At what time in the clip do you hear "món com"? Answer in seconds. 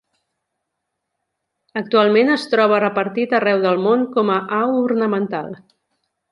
3.87-4.35